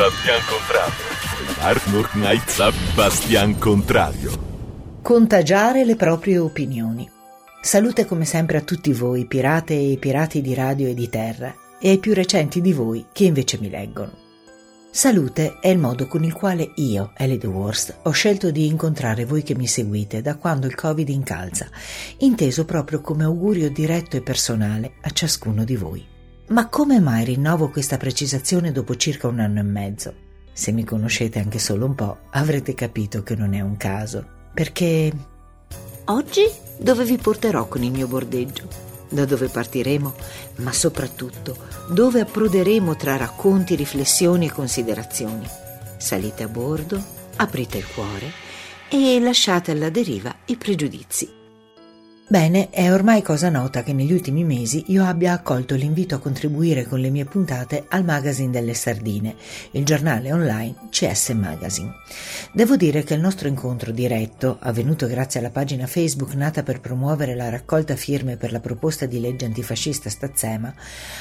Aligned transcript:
Bastian 0.00 0.40
Contrario. 0.48 1.04
Arnold 1.58 2.08
Knight 2.12 2.94
Bastian 2.94 3.58
Contrario. 3.58 4.30
Contagiare 5.02 5.84
le 5.84 5.94
proprie 5.94 6.38
opinioni. 6.38 7.06
Salute 7.60 8.06
come 8.06 8.24
sempre 8.24 8.56
a 8.56 8.62
tutti 8.62 8.94
voi, 8.94 9.26
pirate 9.26 9.74
e 9.74 9.98
pirati 9.98 10.40
di 10.40 10.54
radio 10.54 10.88
e 10.88 10.94
di 10.94 11.10
terra, 11.10 11.54
e 11.78 11.90
ai 11.90 11.98
più 11.98 12.14
recenti 12.14 12.62
di 12.62 12.72
voi 12.72 13.08
che 13.12 13.24
invece 13.24 13.58
mi 13.60 13.68
leggono. 13.68 14.16
Salute 14.90 15.58
è 15.60 15.68
il 15.68 15.78
modo 15.78 16.06
con 16.06 16.24
il 16.24 16.32
quale 16.32 16.70
io, 16.76 17.12
Ellie 17.14 17.36
The 17.36 17.48
Worst, 17.48 17.98
ho 18.04 18.10
scelto 18.10 18.50
di 18.50 18.64
incontrare 18.68 19.26
voi 19.26 19.42
che 19.42 19.54
mi 19.54 19.66
seguite 19.66 20.22
da 20.22 20.36
quando 20.36 20.66
il 20.66 20.76
Covid 20.76 21.10
incalza, 21.10 21.68
inteso 22.20 22.64
proprio 22.64 23.02
come 23.02 23.24
augurio 23.24 23.68
diretto 23.68 24.16
e 24.16 24.22
personale 24.22 24.92
a 25.02 25.10
ciascuno 25.10 25.62
di 25.62 25.76
voi. 25.76 26.18
Ma 26.50 26.68
come 26.68 26.98
mai 26.98 27.24
rinnovo 27.24 27.68
questa 27.68 27.96
precisazione 27.96 28.72
dopo 28.72 28.96
circa 28.96 29.28
un 29.28 29.38
anno 29.38 29.60
e 29.60 29.62
mezzo? 29.62 30.14
Se 30.52 30.72
mi 30.72 30.82
conoscete 30.82 31.38
anche 31.38 31.60
solo 31.60 31.86
un 31.86 31.94
po', 31.94 32.18
avrete 32.30 32.74
capito 32.74 33.22
che 33.22 33.36
non 33.36 33.54
è 33.54 33.60
un 33.60 33.76
caso, 33.76 34.26
perché 34.52 35.12
oggi 36.06 36.42
dove 36.76 37.04
vi 37.04 37.18
porterò 37.18 37.68
con 37.68 37.84
il 37.84 37.92
mio 37.92 38.08
bordeggio? 38.08 38.68
Da 39.08 39.26
dove 39.26 39.46
partiremo, 39.46 40.12
ma 40.56 40.72
soprattutto 40.72 41.56
dove 41.88 42.18
approderemo 42.18 42.96
tra 42.96 43.16
racconti, 43.16 43.76
riflessioni 43.76 44.46
e 44.46 44.52
considerazioni. 44.52 45.46
Salite 45.98 46.42
a 46.42 46.48
bordo, 46.48 47.00
aprite 47.36 47.78
il 47.78 47.86
cuore 47.86 48.28
e 48.88 49.20
lasciate 49.20 49.70
alla 49.70 49.88
deriva 49.88 50.34
i 50.46 50.56
pregiudizi. 50.56 51.38
Bene, 52.30 52.70
è 52.70 52.92
ormai 52.92 53.22
cosa 53.22 53.48
nota 53.48 53.82
che 53.82 53.92
negli 53.92 54.12
ultimi 54.12 54.44
mesi 54.44 54.84
io 54.92 55.04
abbia 55.04 55.32
accolto 55.32 55.74
l'invito 55.74 56.14
a 56.14 56.20
contribuire 56.20 56.86
con 56.86 57.00
le 57.00 57.10
mie 57.10 57.24
puntate 57.24 57.86
al 57.88 58.04
Magazine 58.04 58.52
delle 58.52 58.72
Sardine, 58.72 59.34
il 59.72 59.84
giornale 59.84 60.32
online 60.32 60.76
CS 60.90 61.30
Magazine. 61.30 61.92
Devo 62.52 62.76
dire 62.76 63.02
che 63.02 63.14
il 63.14 63.20
nostro 63.20 63.48
incontro 63.48 63.90
diretto, 63.90 64.58
avvenuto 64.60 65.08
grazie 65.08 65.40
alla 65.40 65.50
pagina 65.50 65.88
Facebook 65.88 66.34
nata 66.34 66.62
per 66.62 66.80
promuovere 66.80 67.34
la 67.34 67.48
raccolta 67.48 67.96
firme 67.96 68.36
per 68.36 68.52
la 68.52 68.60
proposta 68.60 69.06
di 69.06 69.18
legge 69.18 69.46
antifascista 69.46 70.08
Stazzema, 70.08 70.72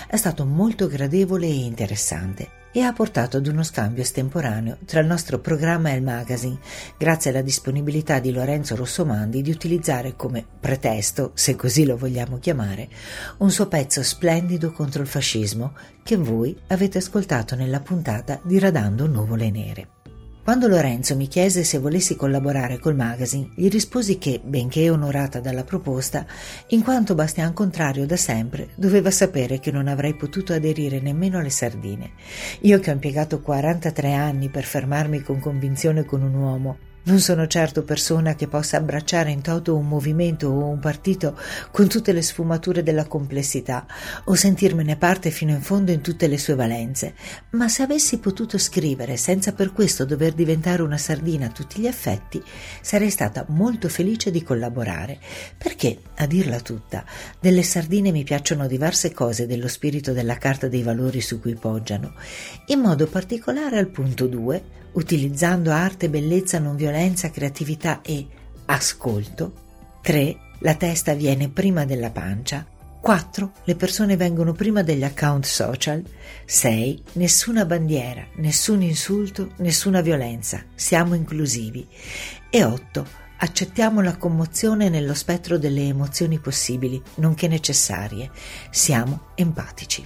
è 0.07 0.15
stato 0.15 0.45
molto 0.45 0.85
gradevole 0.85 1.47
e 1.47 1.55
interessante 1.55 2.58
e 2.71 2.81
ha 2.81 2.93
portato 2.93 3.37
ad 3.37 3.47
uno 3.47 3.63
scambio 3.63 4.03
estemporaneo 4.03 4.77
tra 4.85 4.99
il 4.99 5.07
nostro 5.07 5.39
programma 5.39 5.91
e 5.91 5.95
il 5.95 6.03
magazine, 6.03 6.59
grazie 6.97 7.31
alla 7.31 7.41
disponibilità 7.41 8.19
di 8.19 8.31
Lorenzo 8.31 8.75
Rossomandi 8.75 9.41
di 9.41 9.51
utilizzare 9.51 10.15
come 10.15 10.45
pretesto, 10.59 11.31
se 11.33 11.55
così 11.55 11.85
lo 11.85 11.97
vogliamo 11.97 12.37
chiamare, 12.37 12.89
un 13.37 13.51
suo 13.51 13.67
pezzo 13.67 14.03
splendido 14.03 14.71
contro 14.71 15.01
il 15.01 15.07
fascismo 15.07 15.73
che 16.03 16.15
voi 16.15 16.57
avete 16.67 16.99
ascoltato 16.99 17.55
nella 17.55 17.79
puntata 17.79 18.39
di 18.43 18.59
Radando 18.59 19.07
Nuvole 19.07 19.49
Nere. 19.51 19.98
Quando 20.49 20.67
Lorenzo 20.67 21.15
mi 21.15 21.27
chiese 21.27 21.63
se 21.63 21.77
volessi 21.77 22.15
collaborare 22.15 22.79
col 22.79 22.95
magazine, 22.95 23.51
gli 23.53 23.69
risposi 23.69 24.17
che, 24.17 24.41
benché 24.43 24.89
onorata 24.89 25.39
dalla 25.39 25.63
proposta, 25.63 26.25
in 26.69 26.81
quanto 26.81 27.13
Bastian 27.13 27.53
Contrario 27.53 28.07
da 28.07 28.17
sempre 28.17 28.69
doveva 28.73 29.11
sapere 29.11 29.59
che 29.59 29.69
non 29.69 29.87
avrei 29.87 30.15
potuto 30.15 30.51
aderire 30.51 31.01
nemmeno 31.01 31.37
alle 31.37 31.51
sardine. 31.51 32.13
Io 32.61 32.79
che 32.79 32.89
ho 32.89 32.93
impiegato 32.93 33.41
43 33.41 34.13
anni 34.15 34.49
per 34.49 34.63
fermarmi 34.63 35.21
con 35.21 35.39
convinzione 35.39 36.03
con 36.03 36.23
un 36.23 36.33
uomo 36.33 36.77
non 37.03 37.19
sono 37.19 37.47
certo 37.47 37.83
persona 37.83 38.35
che 38.35 38.47
possa 38.47 38.77
abbracciare 38.77 39.31
in 39.31 39.41
toto 39.41 39.75
un 39.75 39.87
movimento 39.87 40.47
o 40.47 40.65
un 40.67 40.79
partito 40.79 41.37
con 41.71 41.87
tutte 41.87 42.11
le 42.11 42.21
sfumature 42.21 42.83
della 42.83 43.05
complessità 43.05 43.85
o 44.25 44.35
sentirmene 44.35 44.97
parte 44.97 45.31
fino 45.31 45.51
in 45.51 45.61
fondo 45.61 45.91
in 45.91 46.01
tutte 46.01 46.27
le 46.27 46.37
sue 46.37 46.55
valenze, 46.55 47.15
ma 47.51 47.67
se 47.67 47.83
avessi 47.83 48.19
potuto 48.19 48.57
scrivere 48.57 49.17
senza 49.17 49.53
per 49.53 49.71
questo 49.71 50.05
dover 50.05 50.33
diventare 50.33 50.81
una 50.81 50.97
sardina 50.97 51.47
a 51.47 51.51
tutti 51.51 51.81
gli 51.81 51.87
effetti, 51.87 52.41
sarei 52.81 53.09
stata 53.09 53.45
molto 53.49 53.89
felice 53.89 54.31
di 54.31 54.43
collaborare, 54.43 55.19
perché, 55.57 55.99
a 56.15 56.25
dirla 56.25 56.59
tutta, 56.59 57.03
delle 57.39 57.63
sardine 57.63 58.11
mi 58.11 58.23
piacciono 58.23 58.67
diverse 58.67 59.11
cose 59.13 59.47
dello 59.47 59.67
spirito 59.67 60.13
della 60.13 60.35
Carta 60.35 60.67
dei 60.67 60.83
Valori 60.83 61.21
su 61.21 61.39
cui 61.39 61.55
poggiano, 61.55 62.13
in 62.67 62.79
modo 62.79 63.07
particolare 63.07 63.77
al 63.77 63.87
punto 63.87 64.27
2, 64.27 64.77
utilizzando 64.93 65.71
arte, 65.71 66.09
bellezza, 66.09 66.59
non 66.59 66.75
violenza, 66.89 67.29
creatività 67.29 68.01
e 68.01 68.25
ascolto. 68.65 69.53
3. 70.01 70.37
La 70.61 70.73
testa 70.73 71.13
viene 71.13 71.49
prima 71.49 71.85
della 71.85 72.09
pancia. 72.09 72.65
4. 72.99 73.51
Le 73.63 73.75
persone 73.75 74.17
vengono 74.17 74.53
prima 74.53 74.81
degli 74.81 75.03
account 75.03 75.45
social. 75.45 76.03
6. 76.45 77.03
Nessuna 77.13 77.65
bandiera, 77.65 78.25
nessun 78.37 78.81
insulto, 78.81 79.51
nessuna 79.57 80.01
violenza. 80.01 80.63
Siamo 80.73 81.13
inclusivi. 81.13 81.87
E 82.49 82.63
8. 82.63 83.27
Accettiamo 83.41 84.01
la 84.01 84.17
commozione 84.17 84.89
nello 84.89 85.13
spettro 85.13 85.57
delle 85.57 85.87
emozioni 85.87 86.39
possibili, 86.39 87.01
nonché 87.15 87.47
necessarie. 87.47 88.31
Siamo 88.71 89.27
empatici. 89.35 90.05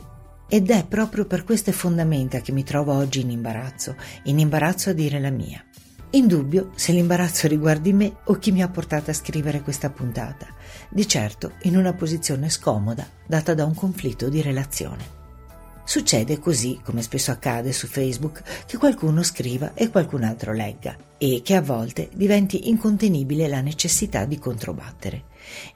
Ed 0.49 0.69
è 0.69 0.85
proprio 0.85 1.25
per 1.25 1.45
queste 1.45 1.71
fondamenta 1.71 2.41
che 2.41 2.51
mi 2.51 2.63
trovo 2.63 2.93
oggi 2.93 3.21
in 3.21 3.31
imbarazzo, 3.31 3.95
in 4.25 4.37
imbarazzo 4.37 4.91
a 4.91 4.93
dire 4.93 5.19
la 5.19 5.31
mia. 5.31 5.63
In 6.15 6.27
dubbio 6.27 6.69
se 6.75 6.91
l'imbarazzo 6.91 7.47
riguardi 7.47 7.91
me 7.91 8.17
o 8.25 8.35
chi 8.35 8.51
mi 8.51 8.61
ha 8.61 8.69
portato 8.69 9.09
a 9.09 9.15
scrivere 9.15 9.61
questa 9.61 9.89
puntata, 9.89 10.45
di 10.87 11.07
certo 11.07 11.53
in 11.63 11.75
una 11.75 11.93
posizione 11.93 12.51
scomoda 12.51 13.07
data 13.25 13.55
da 13.55 13.65
un 13.65 13.73
conflitto 13.73 14.29
di 14.29 14.43
relazione. 14.43 15.21
Succede 15.83 16.37
così, 16.37 16.79
come 16.83 17.01
spesso 17.01 17.31
accade 17.31 17.73
su 17.73 17.87
Facebook, 17.87 18.43
che 18.67 18.77
qualcuno 18.77 19.23
scriva 19.23 19.73
e 19.73 19.89
qualcun 19.89 20.23
altro 20.23 20.53
legga 20.53 20.95
e 21.17 21.41
che 21.43 21.55
a 21.55 21.63
volte 21.63 22.09
diventi 22.13 22.69
incontenibile 22.69 23.47
la 23.47 23.61
necessità 23.61 24.25
di 24.25 24.37
controbattere. 24.37 25.23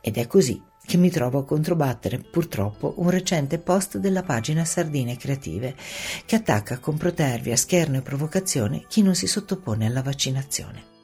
Ed 0.02 0.18
è 0.18 0.28
così 0.28 0.62
che 0.88 0.96
mi 0.96 1.10
trovo 1.10 1.40
a 1.40 1.44
controbattere 1.44 2.18
purtroppo 2.18 2.94
un 3.00 3.10
recente 3.10 3.60
post 3.60 3.98
della 3.98 4.24
pagina 4.24 4.64
Sardine 4.64 5.18
Creative 5.18 5.76
che 6.26 6.38
attacca 6.38 6.80
con 6.80 6.96
protervia, 6.96 7.58
scherno 7.58 7.98
e 7.98 8.02
provocazione 8.02 8.86
chi 8.88 9.02
non 9.02 9.14
si 9.14 9.28
sottopone 9.28 9.86
alla 9.86 10.02
vaccinazione. 10.02 10.97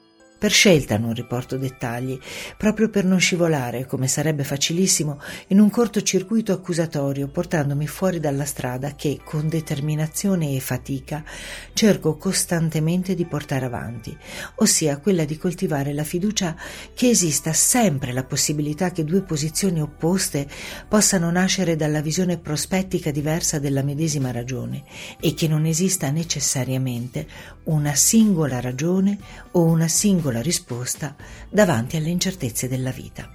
Per 0.43 0.51
scelta 0.51 0.97
non 0.97 1.13
riporto 1.13 1.55
dettagli, 1.57 2.19
proprio 2.57 2.89
per 2.89 3.05
non 3.05 3.17
scivolare, 3.21 3.85
come 3.85 4.09
sarebbe 4.09 4.43
facilissimo, 4.43 5.21
in 5.47 5.61
un 5.61 5.69
cortocircuito 5.69 6.51
accusatorio, 6.51 7.29
portandomi 7.29 7.87
fuori 7.87 8.19
dalla 8.19 8.43
strada 8.43 8.93
che, 8.93 9.21
con 9.23 9.47
determinazione 9.47 10.53
e 10.53 10.59
fatica, 10.59 11.23
cerco 11.71 12.17
costantemente 12.17 13.15
di 13.15 13.23
portare 13.23 13.63
avanti, 13.63 14.17
ossia 14.55 14.97
quella 14.97 15.23
di 15.23 15.37
coltivare 15.37 15.93
la 15.93 16.03
fiducia 16.03 16.57
che 16.93 17.07
esista 17.07 17.53
sempre 17.53 18.11
la 18.11 18.25
possibilità 18.25 18.91
che 18.91 19.05
due 19.05 19.21
posizioni 19.21 19.79
opposte 19.79 20.45
possano 20.89 21.31
nascere 21.31 21.77
dalla 21.77 22.01
visione 22.01 22.37
prospettica 22.37 23.11
diversa 23.11 23.59
della 23.59 23.81
medesima 23.81 24.29
ragione 24.31 24.83
e 25.21 25.33
che 25.35 25.47
non 25.47 25.63
esista 25.63 26.11
necessariamente 26.11 27.27
una 27.63 27.95
singola 27.95 28.59
ragione 28.59 29.17
o 29.51 29.63
una 29.63 29.87
singola 29.87 30.32
sola 30.33 30.41
risposta 30.41 31.15
davanti 31.47 31.95
alle 31.95 32.09
incertezze 32.09 32.67
della 32.67 32.89
vita. 32.89 33.29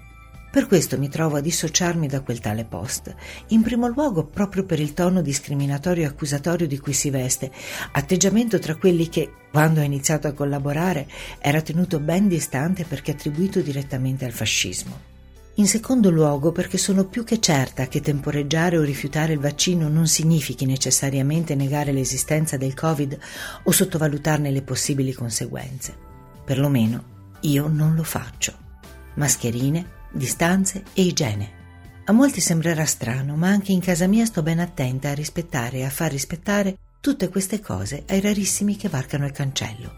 Per 0.50 0.66
questo 0.66 0.98
mi 0.98 1.08
trovo 1.08 1.36
a 1.36 1.40
dissociarmi 1.40 2.08
da 2.08 2.22
quel 2.22 2.40
tale 2.40 2.64
post, 2.64 3.14
in 3.48 3.62
primo 3.62 3.86
luogo 3.86 4.24
proprio 4.24 4.64
per 4.64 4.80
il 4.80 4.94
tono 4.94 5.20
discriminatorio 5.20 6.04
e 6.04 6.06
accusatorio 6.06 6.66
di 6.66 6.78
cui 6.78 6.94
si 6.94 7.10
veste, 7.10 7.52
atteggiamento 7.92 8.58
tra 8.58 8.74
quelli 8.74 9.08
che, 9.08 9.30
quando 9.52 9.80
ho 9.80 9.84
iniziato 9.84 10.26
a 10.26 10.32
collaborare, 10.32 11.06
era 11.38 11.60
tenuto 11.60 12.00
ben 12.00 12.26
distante 12.26 12.84
perché 12.84 13.12
attribuito 13.12 13.60
direttamente 13.60 14.24
al 14.24 14.32
fascismo. 14.32 15.16
In 15.56 15.66
secondo 15.66 16.10
luogo 16.10 16.50
perché 16.50 16.78
sono 16.78 17.04
più 17.04 17.24
che 17.24 17.40
certa 17.40 17.86
che 17.86 18.00
temporeggiare 18.00 18.78
o 18.78 18.82
rifiutare 18.82 19.34
il 19.34 19.40
vaccino 19.40 19.88
non 19.88 20.06
significhi 20.06 20.66
necessariamente 20.66 21.54
negare 21.54 21.92
l'esistenza 21.92 22.56
del 22.56 22.74
Covid 22.74 23.18
o 23.64 23.70
sottovalutarne 23.70 24.50
le 24.50 24.62
possibili 24.62 25.12
conseguenze. 25.12 26.07
Perlomeno 26.48 27.36
io 27.40 27.68
non 27.68 27.94
lo 27.94 28.02
faccio. 28.02 28.54
Mascherine, 29.16 30.06
distanze 30.10 30.82
e 30.94 31.02
igiene. 31.02 31.50
A 32.06 32.12
molti 32.12 32.40
sembrerà 32.40 32.86
strano, 32.86 33.36
ma 33.36 33.48
anche 33.48 33.72
in 33.72 33.80
casa 33.80 34.06
mia 34.06 34.24
sto 34.24 34.42
ben 34.42 34.58
attenta 34.58 35.10
a 35.10 35.14
rispettare 35.14 35.80
e 35.80 35.84
a 35.84 35.90
far 35.90 36.10
rispettare 36.10 36.78
tutte 37.00 37.28
queste 37.28 37.60
cose 37.60 38.04
ai 38.08 38.22
rarissimi 38.22 38.76
che 38.76 38.88
varcano 38.88 39.26
il 39.26 39.32
cancello, 39.32 39.96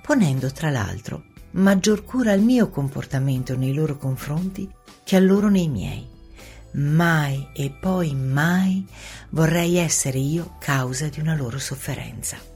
ponendo 0.00 0.50
tra 0.50 0.70
l'altro 0.70 1.24
maggior 1.50 2.02
cura 2.02 2.32
al 2.32 2.40
mio 2.40 2.70
comportamento 2.70 3.54
nei 3.54 3.74
loro 3.74 3.98
confronti 3.98 4.66
che 5.04 5.16
a 5.16 5.20
loro 5.20 5.50
nei 5.50 5.68
miei. 5.68 6.08
Mai 6.76 7.46
e 7.52 7.76
poi 7.78 8.14
mai 8.14 8.86
vorrei 9.30 9.76
essere 9.76 10.18
io 10.18 10.56
causa 10.58 11.08
di 11.08 11.20
una 11.20 11.34
loro 11.34 11.58
sofferenza 11.58 12.49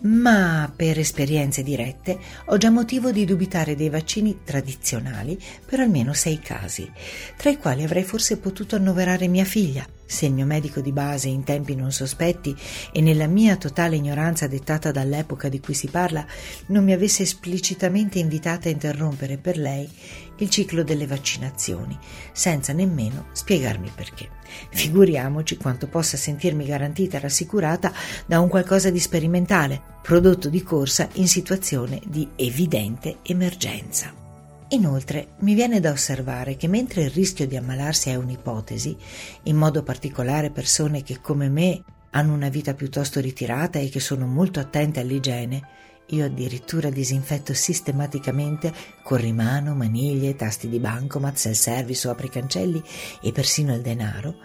ma 0.00 0.70
per 0.74 0.98
esperienze 0.98 1.62
dirette 1.62 2.18
ho 2.46 2.56
già 2.56 2.70
motivo 2.70 3.10
di 3.10 3.24
dubitare 3.24 3.74
dei 3.74 3.88
vaccini 3.88 4.40
tradizionali 4.44 5.38
per 5.64 5.80
almeno 5.80 6.12
sei 6.12 6.38
casi, 6.38 6.90
tra 7.36 7.50
i 7.50 7.58
quali 7.58 7.82
avrei 7.82 8.04
forse 8.04 8.38
potuto 8.38 8.76
annoverare 8.76 9.28
mia 9.28 9.44
figlia, 9.44 9.86
se 10.04 10.26
il 10.26 10.32
mio 10.32 10.46
medico 10.46 10.80
di 10.80 10.92
base 10.92 11.28
in 11.28 11.42
tempi 11.42 11.74
non 11.74 11.90
sospetti 11.90 12.54
e 12.92 13.00
nella 13.00 13.26
mia 13.26 13.56
totale 13.56 13.96
ignoranza 13.96 14.46
dettata 14.46 14.92
dall'epoca 14.92 15.48
di 15.48 15.60
cui 15.60 15.74
si 15.74 15.88
parla 15.88 16.24
non 16.66 16.84
mi 16.84 16.92
avesse 16.92 17.24
esplicitamente 17.24 18.18
invitata 18.18 18.68
a 18.68 18.72
interrompere 18.72 19.36
per 19.36 19.58
lei 19.58 19.88
il 20.38 20.50
ciclo 20.50 20.82
delle 20.82 21.06
vaccinazioni, 21.06 21.98
senza 22.32 22.72
nemmeno 22.72 23.26
spiegarmi 23.32 23.90
perché. 23.94 24.28
Figuriamoci 24.70 25.56
quanto 25.56 25.88
possa 25.88 26.16
sentirmi 26.16 26.64
garantita 26.64 27.16
e 27.16 27.20
rassicurata 27.20 27.92
da 28.26 28.40
un 28.40 28.48
qualcosa 28.48 28.90
di 28.90 29.00
sperimentale, 29.00 29.80
prodotto 30.02 30.48
di 30.48 30.62
corsa 30.62 31.08
in 31.14 31.28
situazione 31.28 32.00
di 32.06 32.28
evidente 32.36 33.18
emergenza. 33.22 34.12
Inoltre 34.70 35.28
mi 35.40 35.54
viene 35.54 35.78
da 35.78 35.92
osservare 35.92 36.56
che 36.56 36.66
mentre 36.66 37.02
il 37.02 37.10
rischio 37.10 37.46
di 37.46 37.56
ammalarsi 37.56 38.10
è 38.10 38.16
un'ipotesi, 38.16 38.96
in 39.44 39.56
modo 39.56 39.82
particolare 39.84 40.50
persone 40.50 41.02
che 41.02 41.20
come 41.20 41.48
me 41.48 41.82
hanno 42.10 42.32
una 42.32 42.48
vita 42.48 42.74
piuttosto 42.74 43.20
ritirata 43.20 43.78
e 43.78 43.88
che 43.88 44.00
sono 44.00 44.26
molto 44.26 44.58
attente 44.58 45.00
all'igiene, 45.00 45.62
io 46.08 46.24
addirittura 46.24 46.90
disinfetto 46.90 47.52
sistematicamente 47.54 48.72
corrimano, 49.02 49.74
maniglie, 49.74 50.36
tasti 50.36 50.68
di 50.68 50.78
banco, 50.78 51.20
self 51.34 51.56
service 51.56 52.08
o 52.08 52.10
apricancelli 52.10 52.82
e 53.22 53.32
persino 53.32 53.74
il 53.74 53.82
denaro, 53.82 54.36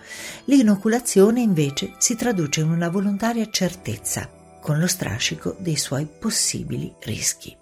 l'inoculazione 0.46 1.42
invece 1.42 1.94
si 1.98 2.16
traduce 2.16 2.62
in 2.62 2.69
una 2.69 2.90
volontaria 2.90 3.48
certezza, 3.50 4.30
con 4.62 4.80
lo 4.80 4.88
strascico 4.88 5.56
dei 5.60 5.78
suoi 5.78 6.08
possibili 6.08 6.94
rischi. 7.02 7.58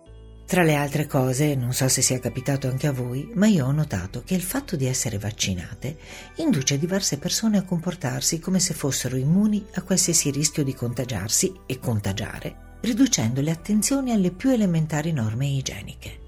Tra 0.50 0.64
le 0.64 0.74
altre 0.74 1.06
cose, 1.06 1.54
non 1.54 1.74
so 1.74 1.88
se 1.88 2.02
sia 2.02 2.18
capitato 2.18 2.68
anche 2.68 2.88
a 2.88 2.92
voi, 2.92 3.30
ma 3.36 3.46
io 3.46 3.68
ho 3.68 3.72
notato 3.72 4.24
che 4.24 4.34
il 4.34 4.42
fatto 4.42 4.76
di 4.76 4.88
essere 4.88 5.20
vaccinate 5.20 5.96
induce 6.38 6.80
diverse 6.80 7.20
persone 7.20 7.60
a 7.60 7.64
comportarsi 7.64 8.40
come 8.40 8.60
se 8.60 8.74
fossero 8.74 9.16
immuni 9.16 9.64
a 9.76 9.84
qualsiasi 9.84 10.32
rischio 10.32 10.64
di 10.64 10.74
contagiarsi 10.74 11.54
e 11.68 11.78
contagiare, 11.78 12.69
riducendo 12.82 13.42
le 13.42 13.52
attenzioni 13.52 14.12
alle 14.12 14.32
più 14.32 14.50
elementari 14.50 15.12
norme 15.12 15.48
igieniche. 15.48 16.20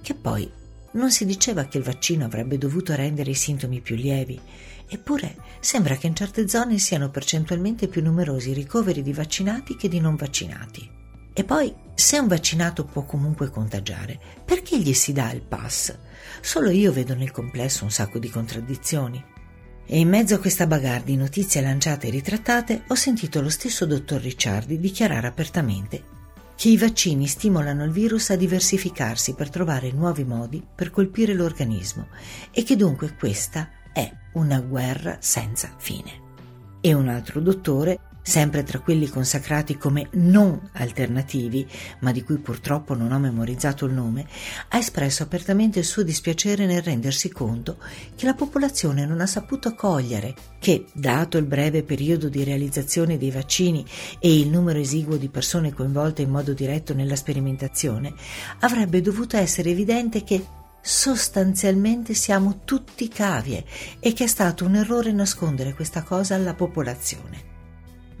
Che 0.00 0.14
poi 0.14 0.50
non 0.92 1.10
si 1.10 1.24
diceva 1.24 1.64
che 1.64 1.78
il 1.78 1.84
vaccino 1.84 2.24
avrebbe 2.24 2.58
dovuto 2.58 2.94
rendere 2.94 3.30
i 3.30 3.34
sintomi 3.34 3.80
più 3.80 3.94
lievi, 3.94 4.40
eppure 4.88 5.36
sembra 5.60 5.96
che 5.96 6.08
in 6.08 6.16
certe 6.16 6.48
zone 6.48 6.78
siano 6.78 7.10
percentualmente 7.10 7.86
più 7.86 8.02
numerosi 8.02 8.50
i 8.50 8.54
ricoveri 8.54 9.02
di 9.02 9.12
vaccinati 9.12 9.76
che 9.76 9.88
di 9.88 10.00
non 10.00 10.16
vaccinati. 10.16 10.98
E 11.32 11.44
poi, 11.44 11.72
se 11.94 12.18
un 12.18 12.26
vaccinato 12.26 12.84
può 12.84 13.04
comunque 13.04 13.50
contagiare, 13.50 14.18
perché 14.44 14.78
gli 14.80 14.92
si 14.92 15.12
dà 15.12 15.30
il 15.30 15.42
pass? 15.42 15.96
Solo 16.40 16.70
io 16.70 16.92
vedo 16.92 17.14
nel 17.14 17.30
complesso 17.30 17.84
un 17.84 17.90
sacco 17.90 18.18
di 18.18 18.28
contraddizioni. 18.28 19.24
E 19.92 19.98
in 19.98 20.08
mezzo 20.08 20.36
a 20.36 20.38
questa 20.38 20.68
bagarre 20.68 21.02
di 21.02 21.16
notizie 21.16 21.60
lanciate 21.60 22.06
e 22.06 22.10
ritrattate, 22.10 22.84
ho 22.86 22.94
sentito 22.94 23.42
lo 23.42 23.48
stesso 23.48 23.86
dottor 23.86 24.20
Ricciardi 24.20 24.78
dichiarare 24.78 25.26
apertamente 25.26 26.04
che 26.54 26.68
i 26.68 26.76
vaccini 26.76 27.26
stimolano 27.26 27.82
il 27.82 27.90
virus 27.90 28.30
a 28.30 28.36
diversificarsi 28.36 29.34
per 29.34 29.50
trovare 29.50 29.90
nuovi 29.90 30.22
modi 30.22 30.64
per 30.72 30.92
colpire 30.92 31.34
l'organismo 31.34 32.06
e 32.52 32.62
che 32.62 32.76
dunque 32.76 33.16
questa 33.16 33.68
è 33.92 34.08
una 34.34 34.60
guerra 34.60 35.16
senza 35.18 35.74
fine. 35.76 36.28
E 36.80 36.94
un 36.94 37.08
altro 37.08 37.40
dottore 37.40 37.98
sempre 38.22 38.62
tra 38.62 38.80
quelli 38.80 39.08
consacrati 39.08 39.76
come 39.76 40.08
non 40.12 40.70
alternativi, 40.72 41.66
ma 42.00 42.12
di 42.12 42.22
cui 42.22 42.38
purtroppo 42.38 42.94
non 42.94 43.12
ho 43.12 43.18
memorizzato 43.18 43.86
il 43.86 43.92
nome, 43.92 44.26
ha 44.68 44.78
espresso 44.78 45.22
apertamente 45.22 45.78
il 45.78 45.84
suo 45.84 46.02
dispiacere 46.02 46.66
nel 46.66 46.82
rendersi 46.82 47.30
conto 47.30 47.78
che 48.14 48.26
la 48.26 48.34
popolazione 48.34 49.06
non 49.06 49.20
ha 49.20 49.26
saputo 49.26 49.74
cogliere 49.74 50.34
che, 50.58 50.86
dato 50.92 51.38
il 51.38 51.46
breve 51.46 51.82
periodo 51.82 52.28
di 52.28 52.44
realizzazione 52.44 53.18
dei 53.18 53.30
vaccini 53.30 53.84
e 54.18 54.38
il 54.38 54.48
numero 54.48 54.78
esiguo 54.78 55.16
di 55.16 55.28
persone 55.28 55.72
coinvolte 55.72 56.22
in 56.22 56.30
modo 56.30 56.52
diretto 56.52 56.94
nella 56.94 57.16
sperimentazione, 57.16 58.12
avrebbe 58.60 59.00
dovuto 59.00 59.36
essere 59.36 59.70
evidente 59.70 60.22
che 60.22 60.44
sostanzialmente 60.82 62.14
siamo 62.14 62.60
tutti 62.64 63.08
cavie 63.08 63.64
e 63.98 64.12
che 64.12 64.24
è 64.24 64.26
stato 64.26 64.64
un 64.64 64.76
errore 64.76 65.12
nascondere 65.12 65.74
questa 65.74 66.02
cosa 66.02 66.34
alla 66.34 66.54
popolazione 66.54 67.49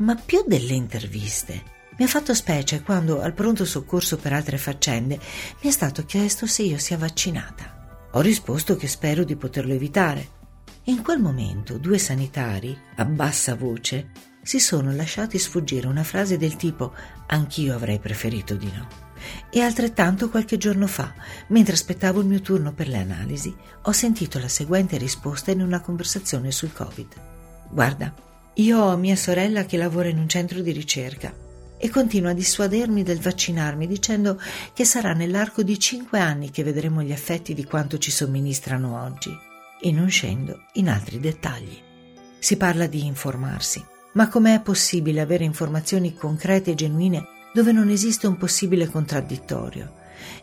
ma 0.00 0.14
più 0.14 0.44
delle 0.46 0.74
interviste. 0.74 1.78
Mi 1.96 2.04
ha 2.04 2.08
fatto 2.08 2.34
specie 2.34 2.82
quando, 2.82 3.20
al 3.20 3.34
pronto 3.34 3.64
soccorso 3.64 4.16
per 4.16 4.32
altre 4.32 4.58
faccende, 4.58 5.18
mi 5.60 5.68
è 5.68 5.70
stato 5.70 6.04
chiesto 6.04 6.46
se 6.46 6.62
io 6.62 6.78
sia 6.78 6.96
vaccinata. 6.96 8.08
Ho 8.12 8.20
risposto 8.20 8.76
che 8.76 8.88
spero 8.88 9.24
di 9.24 9.36
poterlo 9.36 9.74
evitare. 9.74 10.38
In 10.84 11.02
quel 11.02 11.20
momento 11.20 11.76
due 11.76 11.98
sanitari, 11.98 12.76
a 12.96 13.04
bassa 13.04 13.54
voce, 13.54 14.10
si 14.42 14.58
sono 14.58 14.92
lasciati 14.92 15.38
sfuggire 15.38 15.86
una 15.86 16.02
frase 16.02 16.38
del 16.38 16.56
tipo 16.56 16.94
anch'io 17.26 17.74
avrei 17.74 17.98
preferito 17.98 18.54
di 18.54 18.70
no. 18.74 18.88
E 19.50 19.60
altrettanto 19.60 20.30
qualche 20.30 20.56
giorno 20.56 20.86
fa, 20.86 21.12
mentre 21.48 21.74
aspettavo 21.74 22.20
il 22.20 22.26
mio 22.26 22.40
turno 22.40 22.72
per 22.72 22.88
le 22.88 22.98
analisi, 22.98 23.54
ho 23.82 23.92
sentito 23.92 24.38
la 24.38 24.48
seguente 24.48 24.96
risposta 24.96 25.50
in 25.50 25.60
una 25.60 25.80
conversazione 25.80 26.50
sul 26.50 26.72
Covid. 26.72 27.14
Guarda, 27.68 28.12
io 28.60 28.78
ho 28.78 28.96
mia 28.96 29.16
sorella 29.16 29.64
che 29.64 29.78
lavora 29.78 30.08
in 30.08 30.18
un 30.18 30.28
centro 30.28 30.60
di 30.60 30.70
ricerca 30.70 31.34
e 31.78 31.88
continua 31.88 32.30
a 32.30 32.34
dissuadermi 32.34 33.02
del 33.02 33.18
vaccinarmi 33.18 33.86
dicendo 33.86 34.38
che 34.74 34.84
sarà 34.84 35.14
nell'arco 35.14 35.62
di 35.62 35.78
cinque 35.78 36.18
anni 36.18 36.50
che 36.50 36.62
vedremo 36.62 37.02
gli 37.02 37.10
effetti 37.10 37.54
di 37.54 37.64
quanto 37.64 37.96
ci 37.96 38.10
somministrano 38.10 39.02
oggi 39.02 39.34
e 39.80 39.92
non 39.92 40.10
scendo 40.10 40.64
in 40.74 40.90
altri 40.90 41.18
dettagli. 41.20 41.78
Si 42.38 42.58
parla 42.58 42.86
di 42.86 43.06
informarsi, 43.06 43.82
ma 44.12 44.28
com'è 44.28 44.60
possibile 44.60 45.22
avere 45.22 45.44
informazioni 45.44 46.14
concrete 46.14 46.72
e 46.72 46.74
genuine 46.74 47.26
dove 47.54 47.72
non 47.72 47.88
esiste 47.88 48.26
un 48.26 48.36
possibile 48.36 48.88
contraddittorio? 48.88 49.94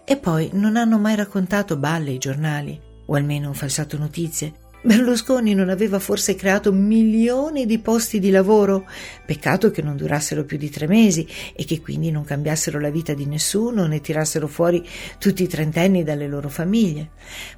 E 0.04 0.18
poi 0.18 0.50
non 0.54 0.75
hanno 0.75 0.98
mai 0.98 1.16
raccontato 1.16 1.78
balle 1.78 2.10
ai 2.10 2.18
giornali, 2.18 2.81
o 3.06 3.13
almeno 3.13 3.54
falsato 3.54 3.96
notizie, 3.96 4.54
Berlusconi 4.79 5.56
non 5.56 5.69
aveva 5.69 5.97
forse 5.97 6.35
creato 6.35 6.71
milioni 6.71 7.65
di 7.65 7.79
posti 7.79 8.19
di 8.19 8.29
lavoro? 8.29 8.88
Peccato 9.25 9.71
che 9.71 9.81
non 9.81 9.97
durassero 9.97 10.45
più 10.45 10.57
di 10.57 10.69
tre 10.69 10.88
mesi 10.88 11.27
e 11.56 11.65
che 11.65 11.81
quindi 11.81 12.12
non 12.12 12.24
cambiassero 12.24 12.79
la 12.79 12.91
vita 12.91 13.13
di 13.13 13.25
nessuno 13.25 13.88
né 13.88 14.00
tirassero 14.01 14.47
fuori 14.47 14.88
tutti 15.18 15.41
i 15.41 15.47
trentenni 15.47 16.03
dalle 16.03 16.27
loro 16.27 16.47
famiglie. 16.47 17.09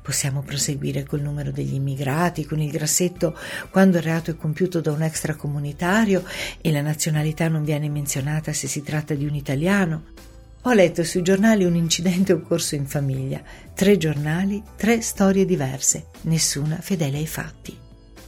Possiamo 0.02 0.42
proseguire 0.42 1.04
col 1.04 1.22
numero 1.22 1.52
degli 1.52 1.74
immigrati, 1.74 2.46
con 2.46 2.62
il 2.62 2.72
grassetto 2.72 3.38
quando 3.70 3.98
il 3.98 4.04
reato 4.04 4.32
è 4.32 4.38
compiuto 4.38 4.80
da 4.80 4.92
un 4.92 5.04
extracomunitario 5.04 6.24
e 6.62 6.72
la 6.72 6.82
nazionalità 6.82 7.50
non 7.50 7.64
viene 7.64 7.90
menzionata 7.90 8.54
se 8.54 8.68
si 8.68 8.82
tratta 8.82 9.14
di 9.14 9.26
un 9.26 9.36
italiano. 9.36 10.04
Ho 10.64 10.74
letto 10.74 11.06
sui 11.06 11.22
giornali 11.22 11.64
un 11.64 11.76
incidente 11.76 12.34
occorso 12.34 12.76
in 12.76 12.86
famiglia. 12.86 13.42
Tre 13.74 13.96
giornali, 13.96 14.62
tre 14.76 15.00
storie 15.00 15.46
diverse, 15.46 16.08
nessuna 16.24 16.76
fedele 16.82 17.18
ai 17.18 17.28
fatti. 17.28 17.78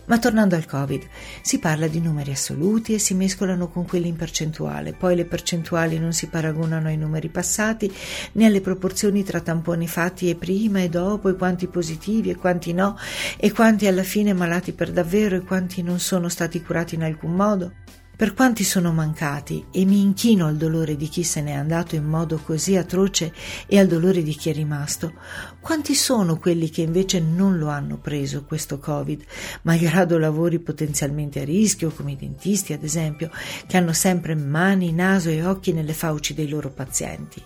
Ma 0.06 0.18
tornando 0.18 0.56
al 0.56 0.66
Covid, 0.66 1.04
si 1.42 1.60
parla 1.60 1.88
di 1.88 2.00
numeri 2.00 2.32
assoluti 2.32 2.94
e 2.94 3.00
si 3.00 3.16
mescolano 3.16 3.68
con 3.68 3.86
quelli 3.86 4.08
in 4.08 4.16
percentuale, 4.16 4.94
poi 4.94 5.18
le 5.18 5.26
percentuali 5.26 6.00
non 6.00 6.14
si 6.14 6.28
paragonano 6.28 6.88
ai 6.88 6.98
numeri 6.98 7.28
passati 7.28 7.94
né 8.34 8.46
alle 8.46 8.62
proporzioni 8.62 9.24
tra 9.24 9.42
tamponi 9.42 9.88
fatti 9.88 10.30
e 10.30 10.36
prima 10.36 10.82
e 10.82 10.88
dopo 10.88 11.28
e 11.28 11.36
quanti 11.36 11.68
positivi 11.68 12.30
e 12.30 12.38
quanti 12.38 12.72
no 12.72 12.98
e 13.38 13.52
quanti 13.52 13.88
alla 13.88 14.04
fine 14.04 14.32
malati 14.32 14.72
per 14.72 14.92
davvero 14.92 15.36
e 15.36 15.42
quanti 15.42 15.84
non 15.84 16.00
sono 16.00 16.30
stati 16.30 16.62
curati 16.62 16.96
in 16.96 17.04
alcun 17.04 17.34
modo. 17.34 17.74
Per 18.22 18.36
quanti 18.36 18.64
sono 18.64 18.94
mancati 18.94 19.66
e 19.72 19.84
mi 19.84 20.00
inchino 20.00 20.46
al 20.46 20.56
dolore 20.56 20.96
di 20.96 21.08
chi 21.08 21.24
se 21.24 21.42
n'è 21.42 21.54
andato 21.54 21.96
in 21.96 22.04
modo 22.04 22.38
così 22.38 22.76
atroce 22.76 23.34
e 23.66 23.80
al 23.80 23.88
dolore 23.88 24.22
di 24.22 24.36
chi 24.36 24.52
è 24.52 24.54
rimasto, 24.54 25.14
quanti 25.60 25.96
sono 25.96 26.38
quelli 26.38 26.70
che 26.70 26.84
invece 26.84 27.20
non 27.20 27.58
lo 27.58 27.70
hanno 27.70 27.98
preso 27.98 28.46
questo 28.46 28.78
Covid, 28.78 29.24
malgrado 29.64 30.20
lavori 30.20 30.60
potenzialmente 30.60 31.40
a 31.40 31.46
rischio, 31.46 31.90
come 31.90 32.12
i 32.12 32.16
dentisti 32.16 32.74
ad 32.74 32.84
esempio, 32.84 33.32
che 33.66 33.78
hanno 33.78 33.92
sempre 33.92 34.36
mani, 34.36 34.92
naso 34.92 35.30
e 35.30 35.44
occhi 35.44 35.74
nelle 35.74 35.94
fauci 35.94 36.36
dei 36.36 36.48
loro 36.48 36.70
pazienti. 36.70 37.44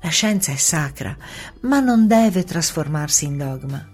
La 0.00 0.08
scienza 0.08 0.50
è 0.50 0.56
sacra, 0.56 1.16
ma 1.60 1.78
non 1.78 2.08
deve 2.08 2.42
trasformarsi 2.42 3.26
in 3.26 3.38
dogma. 3.38 3.88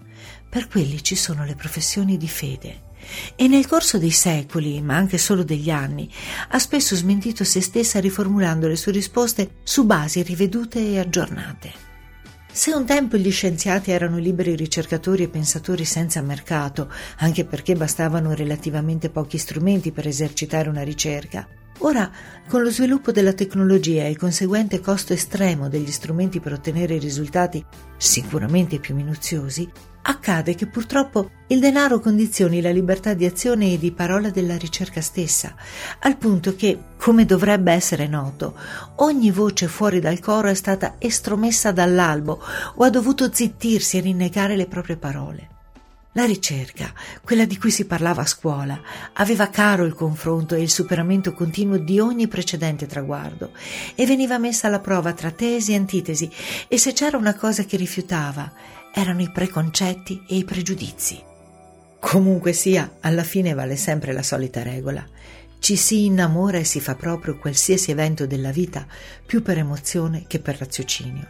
Per 0.49 0.69
quelli 0.69 1.03
ci 1.03 1.17
sono 1.17 1.45
le 1.45 1.55
professioni 1.55 2.17
di 2.17 2.29
fede 2.29 2.87
e 3.35 3.49
nel 3.49 3.67
corso 3.67 3.99
dei 3.99 4.11
secoli, 4.11 4.81
ma 4.83 4.97
anche 4.97 5.19
solo 5.19 5.43
degli 5.43 5.71
anni, 5.71 6.11
ha 6.49 6.59
spesso 6.59 6.97
smentito 6.97 7.45
se 7.45 7.61
stessa 7.61 8.01
riformulando 8.01 8.67
le 8.69 8.77
sue 8.77 8.93
risposte 8.93 9.57
su 9.63 9.85
basi 9.85 10.23
rivedute 10.23 10.79
e 10.79 10.99
aggiornate. 10.99 11.87
Se 12.51 12.73
un 12.73 12.87
tempo 12.87 13.17
gli 13.17 13.31
scienziati 13.31 13.93
erano 13.93 14.19
liberi 14.19 14.57
ricercatori 14.57 15.23
e 15.23 15.29
pensatori 15.29 15.85
senza 15.85 16.21
mercato, 16.23 16.91
anche 17.19 17.45
perché 17.45 17.75
bastavano 17.75 18.35
relativamente 18.35 19.11
pochi 19.11 19.39
strumenti 19.39 19.93
per 19.93 20.09
esercitare 20.09 20.69
una 20.69 20.83
ricerca, 20.83 21.47
Ora, 21.81 22.11
con 22.49 22.63
lo 22.63 22.71
sviluppo 22.71 23.13
della 23.13 23.33
tecnologia 23.33 24.03
e 24.03 24.11
il 24.11 24.17
conseguente 24.17 24.81
costo 24.81 25.13
estremo 25.13 25.69
degli 25.69 25.91
strumenti 25.93 26.41
per 26.41 26.53
ottenere 26.53 26.99
risultati 26.99 27.65
sicuramente 27.97 28.81
più 28.81 28.97
minuziosi, 28.97 29.71
accade 30.03 30.55
che 30.55 30.67
purtroppo 30.67 31.31
il 31.49 31.61
denaro 31.61 32.01
condizioni 32.01 32.61
la 32.61 32.71
libertà 32.71 33.15
di 33.15 33.27
azione 33.27 33.73
e 33.73 33.79
di 33.79 33.93
parola 33.93 34.31
della 34.31 34.57
ricerca 34.57 35.01
stessa, 35.01 35.55
al 36.01 36.17
punto 36.17 36.57
che, 36.57 36.79
come 36.97 37.25
dovrebbe 37.25 37.73
essere 37.73 38.09
noto, 38.09 38.57
ogni 38.97 39.31
voce 39.31 39.69
fuori 39.69 40.01
dal 40.01 40.19
coro 40.19 40.49
è 40.49 40.55
stata 40.55 40.97
estromessa 40.99 41.71
dall'albo 41.71 42.41
o 42.75 42.83
ha 42.83 42.91
dovuto 42.91 43.33
zittirsi 43.33 43.99
e 43.99 44.01
rinnegare 44.01 44.57
le 44.57 44.67
proprie 44.67 44.97
parole. 44.97 45.58
La 46.13 46.25
ricerca, 46.25 46.93
quella 47.23 47.45
di 47.45 47.59
cui 47.59 47.71
si 47.71 47.85
parlava 47.85 48.23
a 48.23 48.27
scuola, 48.27 48.81
aveva 49.13 49.51
caro 49.51 49.85
il 49.85 49.95
confronto 49.95 50.55
e 50.55 50.63
il 50.63 50.71
superamento 50.71 51.35
continuo 51.35 51.77
di 51.77 52.01
ogni 52.01 52.29
precedente 52.29 52.87
traguardo 52.87 53.53
e 53.95 54.07
veniva 54.07 54.39
messa 54.39 54.67
alla 54.67 54.81
prova 54.81 55.13
tra 55.13 55.31
tesi 55.31 55.73
e 55.73 55.77
antitesi 55.77 56.31
e 56.67 56.79
se 56.79 56.93
c'era 56.93 57.19
una 57.19 57.35
cosa 57.35 57.65
che 57.65 57.77
rifiutava 57.77 58.51
erano 58.93 59.21
i 59.21 59.31
preconcetti 59.31 60.25
e 60.27 60.37
i 60.37 60.45
pregiudizi. 60.45 61.23
Comunque 62.01 62.53
sia, 62.53 62.97
alla 63.01 63.23
fine 63.23 63.53
vale 63.53 63.77
sempre 63.77 64.13
la 64.13 64.23
solita 64.23 64.63
regola. 64.63 65.07
Ci 65.59 65.77
si 65.77 66.07
innamora 66.07 66.57
e 66.57 66.65
si 66.65 66.81
fa 66.81 66.95
proprio 66.95 67.37
qualsiasi 67.37 67.91
evento 67.91 68.27
della 68.27 68.51
vita 68.51 68.87
più 69.27 69.43
per 69.43 69.59
emozione 69.59 70.25
che 70.27 70.41
per 70.41 70.57
raziocinio. 70.59 71.27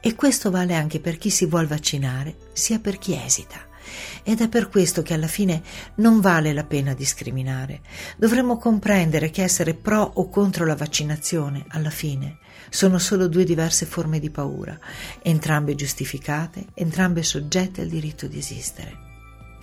E 0.00 0.14
questo 0.14 0.50
vale 0.50 0.74
anche 0.74 0.98
per 0.98 1.18
chi 1.18 1.30
si 1.30 1.46
vuol 1.46 1.66
vaccinare, 1.66 2.36
sia 2.52 2.78
per 2.78 2.98
chi 2.98 3.14
esita. 3.14 3.72
Ed 4.22 4.40
è 4.40 4.48
per 4.48 4.68
questo 4.68 5.02
che 5.02 5.14
alla 5.14 5.26
fine 5.26 5.62
non 5.96 6.20
vale 6.20 6.52
la 6.52 6.64
pena 6.64 6.94
discriminare. 6.94 7.80
Dovremmo 8.16 8.56
comprendere 8.56 9.30
che 9.30 9.42
essere 9.42 9.74
pro 9.74 10.00
o 10.14 10.28
contro 10.28 10.64
la 10.64 10.76
vaccinazione, 10.76 11.64
alla 11.68 11.90
fine, 11.90 12.38
sono 12.70 12.98
solo 12.98 13.28
due 13.28 13.44
diverse 13.44 13.86
forme 13.86 14.18
di 14.18 14.30
paura, 14.30 14.78
entrambe 15.22 15.74
giustificate, 15.74 16.66
entrambe 16.74 17.22
soggette 17.22 17.82
al 17.82 17.88
diritto 17.88 18.26
di 18.26 18.38
esistere. 18.38 19.04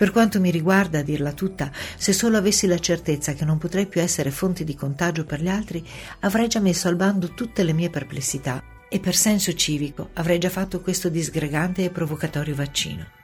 Per 0.01 0.11
quanto 0.11 0.39
mi 0.39 0.49
riguarda, 0.49 0.99
a 0.99 1.03
dirla 1.03 1.31
tutta, 1.33 1.71
se 1.95 2.11
solo 2.11 2.37
avessi 2.37 2.65
la 2.65 2.79
certezza 2.79 3.33
che 3.33 3.45
non 3.45 3.59
potrei 3.59 3.85
più 3.85 4.01
essere 4.01 4.31
fonte 4.31 4.63
di 4.63 4.73
contagio 4.73 5.25
per 5.25 5.41
gli 5.41 5.47
altri, 5.47 5.85
avrei 6.21 6.47
già 6.47 6.59
messo 6.59 6.87
al 6.87 6.95
bando 6.95 7.33
tutte 7.33 7.63
le 7.63 7.73
mie 7.73 7.91
perplessità 7.91 8.63
e 8.89 8.99
per 8.99 9.15
senso 9.15 9.53
civico 9.53 10.09
avrei 10.13 10.39
già 10.39 10.49
fatto 10.49 10.81
questo 10.81 11.07
disgregante 11.07 11.83
e 11.83 11.91
provocatorio 11.91 12.55
vaccino. 12.55 13.20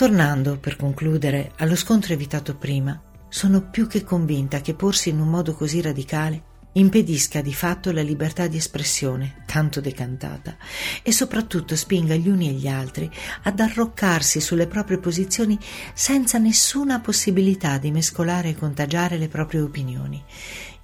Tornando, 0.00 0.56
per 0.56 0.76
concludere, 0.76 1.52
allo 1.58 1.76
scontro 1.76 2.14
evitato 2.14 2.56
prima, 2.56 2.98
sono 3.28 3.68
più 3.68 3.86
che 3.86 4.02
convinta 4.02 4.62
che 4.62 4.72
porsi 4.72 5.10
in 5.10 5.20
un 5.20 5.28
modo 5.28 5.52
così 5.52 5.82
radicale 5.82 6.42
impedisca 6.72 7.42
di 7.42 7.52
fatto 7.52 7.92
la 7.92 8.00
libertà 8.00 8.46
di 8.46 8.56
espressione, 8.56 9.42
tanto 9.44 9.82
decantata, 9.82 10.56
e 11.02 11.12
soprattutto 11.12 11.76
spinga 11.76 12.14
gli 12.14 12.30
uni 12.30 12.48
e 12.48 12.52
gli 12.52 12.66
altri 12.66 13.10
ad 13.42 13.60
arroccarsi 13.60 14.40
sulle 14.40 14.66
proprie 14.66 14.96
posizioni 14.96 15.58
senza 15.92 16.38
nessuna 16.38 17.00
possibilità 17.00 17.76
di 17.76 17.90
mescolare 17.90 18.48
e 18.48 18.56
contagiare 18.56 19.18
le 19.18 19.28
proprie 19.28 19.60
opinioni, 19.60 20.24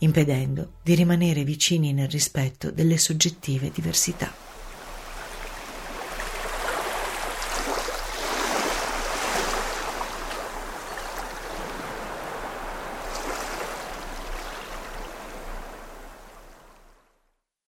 impedendo 0.01 0.73
di 0.83 0.95
rimanere 0.95 1.43
vicini 1.43 1.95
nel 1.95 2.11
rispetto 2.11 2.71
delle 2.71 2.99
soggettive 2.99 3.71
diversità. 3.73 4.56